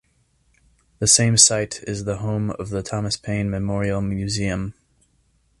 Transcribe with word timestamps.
The 0.97 1.05
same 1.05 1.37
site 1.37 1.83
is 1.83 2.05
the 2.05 2.17
home 2.17 2.49
of 2.57 2.71
the 2.71 2.81
Thomas 2.81 3.17
Paine 3.17 3.51
Memorial 3.51 4.01
Museum. 4.01 4.73